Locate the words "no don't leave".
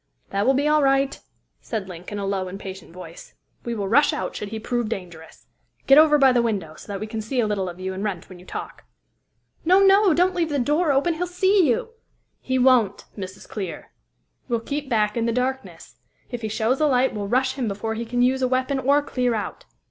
9.79-10.49